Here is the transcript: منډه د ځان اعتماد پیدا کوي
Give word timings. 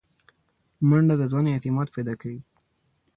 منډه 0.89 1.15
د 1.19 1.23
ځان 1.31 1.45
اعتماد 1.53 1.87
پیدا 1.95 2.13
کوي 2.21 2.39